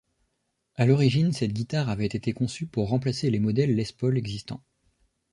[0.77, 4.63] À l'origine, cette guitare avait été conçue pour remplacer les modèles Les Paul existants.